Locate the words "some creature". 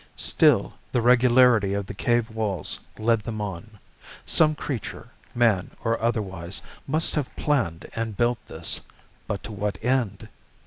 4.25-5.09